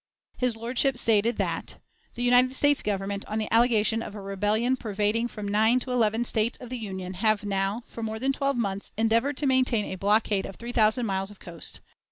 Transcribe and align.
His 0.35 0.57
lordship 0.57 0.97
stated 0.97 1.37
that 1.37 1.77
"The 2.15 2.23
United 2.23 2.55
States 2.55 2.81
Government, 2.81 3.23
on 3.27 3.37
the 3.37 3.47
allegation 3.53 4.01
of 4.01 4.15
a 4.15 4.19
rebellion 4.23 4.75
pervading 4.75 5.27
from 5.27 5.47
nine 5.47 5.79
to 5.81 5.91
eleven 5.91 6.25
States 6.25 6.57
of 6.57 6.71
the 6.71 6.79
Union, 6.79 7.13
have 7.13 7.43
now, 7.43 7.83
for 7.85 8.01
more 8.01 8.17
than 8.17 8.33
twelve 8.33 8.57
months, 8.57 8.89
endeavored 8.97 9.37
to 9.37 9.45
maintain 9.45 9.85
a 9.85 9.97
blockade 9.97 10.47
of 10.47 10.55
three 10.55 10.71
thousand 10.71 11.05
miles 11.05 11.29
of 11.29 11.39
coast. 11.39 11.81